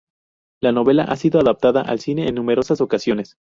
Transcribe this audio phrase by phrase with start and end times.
[0.63, 3.37] La novela ha sido adaptada al cine en numerosas ocasiones.